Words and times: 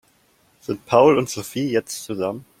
Sind 0.61 0.83
Paul 0.87 1.15
und 1.19 1.29
Sophie 1.29 1.69
jetzt 1.69 2.05
zusammen? 2.05 2.43